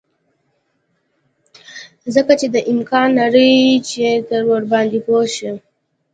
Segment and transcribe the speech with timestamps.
[2.13, 3.55] ځکه چې دا امکان نلري
[3.89, 5.51] چې ته ورباندې پوه شې